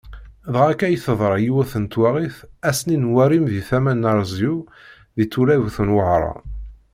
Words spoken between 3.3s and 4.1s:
deg tama n